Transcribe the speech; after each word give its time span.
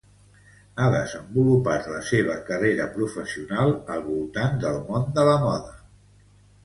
Ha 0.77 0.87
desenvolupat 0.95 1.89
la 1.91 1.99
seua 2.07 2.37
carrera 2.49 2.87
professional 2.95 3.77
al 3.97 4.03
voltant 4.09 4.57
del 4.65 4.81
món 4.89 5.07
de 5.19 5.27
la 5.33 5.37
moda. 5.45 5.79